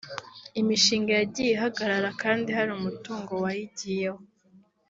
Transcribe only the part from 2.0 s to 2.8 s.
kandi hari